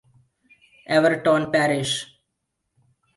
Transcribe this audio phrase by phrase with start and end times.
[0.95, 1.93] Everton parish.